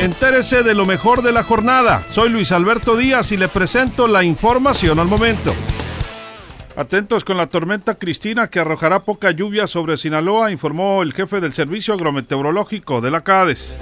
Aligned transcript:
Entérese 0.00 0.64
de 0.64 0.74
lo 0.74 0.86
mejor 0.86 1.22
de 1.22 1.30
la 1.30 1.44
jornada. 1.44 2.04
Soy 2.10 2.28
Luis 2.28 2.50
Alberto 2.50 2.96
Díaz 2.96 3.30
y 3.30 3.36
le 3.36 3.48
presento 3.48 4.08
la 4.08 4.24
información 4.24 4.98
al 4.98 5.06
momento. 5.06 5.54
Atentos 6.76 7.24
con 7.24 7.36
la 7.36 7.46
tormenta 7.46 7.94
Cristina 7.94 8.48
que 8.48 8.58
arrojará 8.58 9.00
poca 9.00 9.30
lluvia 9.30 9.68
sobre 9.68 9.96
Sinaloa, 9.96 10.50
informó 10.50 11.02
el 11.02 11.12
jefe 11.12 11.40
del 11.40 11.54
Servicio 11.54 11.94
Agrometeorológico 11.94 13.00
de 13.00 13.10
la 13.12 13.20
CADES. 13.20 13.76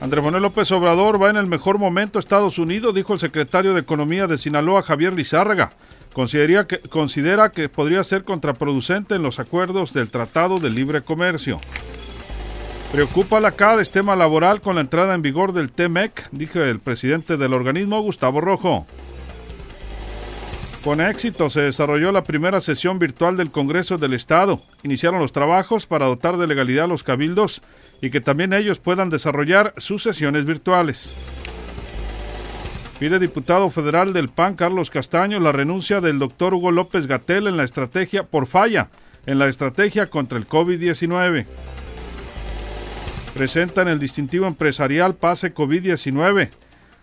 Andrés 0.00 0.24
Manuel 0.24 0.42
López 0.42 0.70
Obrador 0.72 1.22
va 1.22 1.30
en 1.30 1.36
el 1.36 1.46
mejor 1.46 1.78
momento 1.78 2.18
a 2.18 2.20
Estados 2.20 2.58
Unidos, 2.58 2.96
dijo 2.96 3.14
el 3.14 3.20
secretario 3.20 3.74
de 3.74 3.80
Economía 3.80 4.26
de 4.26 4.38
Sinaloa, 4.38 4.82
Javier 4.82 5.12
Lizárraga. 5.12 5.72
Considera 6.12 6.66
que, 6.66 6.80
considera 6.80 7.50
que 7.50 7.68
podría 7.68 8.02
ser 8.02 8.24
contraproducente 8.24 9.14
en 9.14 9.22
los 9.22 9.38
acuerdos 9.38 9.92
del 9.92 10.10
Tratado 10.10 10.58
de 10.58 10.70
Libre 10.70 11.02
Comercio. 11.02 11.60
Preocupa 12.96 13.40
la 13.40 13.52
CADES 13.52 13.90
tema 13.90 14.16
laboral 14.16 14.62
con 14.62 14.76
la 14.76 14.80
entrada 14.80 15.14
en 15.14 15.20
vigor 15.20 15.52
del 15.52 15.70
TEMEC, 15.70 16.30
dijo 16.30 16.62
el 16.62 16.80
presidente 16.80 17.36
del 17.36 17.52
organismo, 17.52 18.00
Gustavo 18.00 18.40
Rojo. 18.40 18.86
Con 20.82 21.02
éxito 21.02 21.50
se 21.50 21.60
desarrolló 21.60 22.10
la 22.10 22.24
primera 22.24 22.62
sesión 22.62 22.98
virtual 22.98 23.36
del 23.36 23.50
Congreso 23.50 23.98
del 23.98 24.14
Estado. 24.14 24.62
Iniciaron 24.82 25.20
los 25.20 25.32
trabajos 25.32 25.84
para 25.84 26.06
dotar 26.06 26.38
de 26.38 26.46
legalidad 26.46 26.86
a 26.86 26.88
los 26.88 27.02
cabildos 27.02 27.60
y 28.00 28.08
que 28.08 28.22
también 28.22 28.54
ellos 28.54 28.78
puedan 28.78 29.10
desarrollar 29.10 29.74
sus 29.76 30.02
sesiones 30.02 30.46
virtuales. 30.46 31.12
Pide 32.98 33.18
diputado 33.18 33.68
federal 33.68 34.14
del 34.14 34.30
PAN 34.30 34.54
Carlos 34.54 34.88
Castaño 34.88 35.38
la 35.38 35.52
renuncia 35.52 36.00
del 36.00 36.18
doctor 36.18 36.54
Hugo 36.54 36.70
López 36.70 37.06
Gatel 37.06 37.46
en 37.46 37.58
la 37.58 37.64
estrategia 37.64 38.22
por 38.22 38.46
falla 38.46 38.88
en 39.26 39.38
la 39.38 39.48
estrategia 39.48 40.06
contra 40.06 40.38
el 40.38 40.46
COVID-19. 40.46 41.44
Presentan 43.36 43.86
el 43.88 43.98
distintivo 43.98 44.46
empresarial 44.46 45.14
Pase 45.14 45.52
COVID-19. 45.52 46.48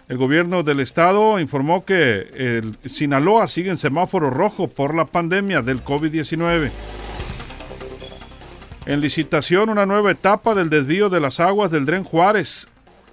El 0.10 0.18
gobierno 0.18 0.64
del 0.64 0.80
estado 0.80 1.40
informó 1.40 1.86
que 1.86 2.28
el 2.34 2.90
Sinaloa 2.90 3.48
sigue 3.48 3.70
en 3.70 3.78
semáforo 3.78 4.32
rojo 4.32 4.68
por 4.68 4.96
la 4.96 5.06
pandemia 5.06 5.62
del 5.62 5.84
COVID-19. 5.84 6.72
En 8.88 9.00
licitación, 9.00 9.70
una 9.70 9.86
nueva 9.86 10.10
etapa 10.10 10.56
del 10.56 10.72
desvío 10.72 11.08
de 11.10 11.20
las 11.20 11.40
aguas 11.40 11.70
del 11.70 11.86
Dren 11.86 12.04
Juárez, 12.04 12.68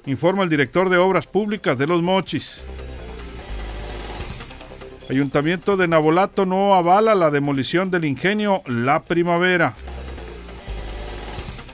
informa 0.06 0.42
el 0.42 0.48
director 0.48 0.88
de 0.88 0.96
Obras 0.96 1.26
Públicas 1.26 1.76
de 1.76 1.86
Los 1.86 2.00
Mochis. 2.00 2.64
Ayuntamiento 5.10 5.76
de 5.76 5.88
Nabolato 5.88 6.46
no 6.46 6.74
avala 6.74 7.14
la 7.14 7.30
demolición 7.30 7.90
del 7.90 8.06
ingenio 8.06 8.62
La 8.66 9.02
Primavera. 9.02 9.74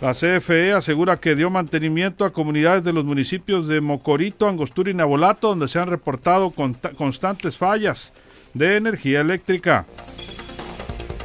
La 0.00 0.12
CFE 0.12 0.72
asegura 0.72 1.16
que 1.16 1.34
dio 1.34 1.48
mantenimiento 1.48 2.26
a 2.26 2.32
comunidades 2.32 2.84
de 2.84 2.92
los 2.92 3.04
municipios 3.04 3.66
de 3.66 3.80
Mocorito, 3.80 4.46
Angostura 4.46 4.90
y 4.90 4.94
Nabolato, 4.94 5.48
donde 5.48 5.68
se 5.68 5.78
han 5.78 5.88
reportado 5.88 6.52
constantes 6.96 7.56
fallas 7.56 8.12
de 8.52 8.76
energía 8.76 9.22
eléctrica. 9.22 9.86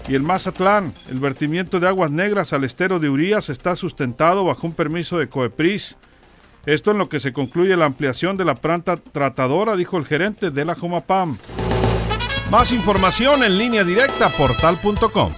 Y 0.07 0.15
el 0.15 0.23
Mazatlán, 0.23 0.93
el 1.09 1.19
vertimiento 1.19 1.79
de 1.79 1.87
aguas 1.87 2.11
negras 2.11 2.53
al 2.53 2.63
estero 2.63 2.99
de 2.99 3.09
Urias 3.09 3.49
está 3.49 3.75
sustentado 3.75 4.45
bajo 4.45 4.67
un 4.67 4.73
permiso 4.73 5.17
de 5.17 5.27
Coepris. 5.27 5.97
Esto 6.65 6.91
en 6.91 6.97
lo 6.97 7.09
que 7.09 7.19
se 7.19 7.33
concluye 7.33 7.75
la 7.75 7.85
ampliación 7.85 8.37
de 8.37 8.45
la 8.45 8.55
planta 8.55 8.97
tratadora, 8.97 9.75
dijo 9.75 9.97
el 9.97 10.05
gerente 10.05 10.49
de 10.49 10.65
la 10.65 10.75
Jomapam. 10.75 11.37
Más 12.49 12.71
información 12.71 13.43
en 13.43 13.57
línea 13.57 13.83
directa 13.83 14.29
portal.com. 14.29 15.33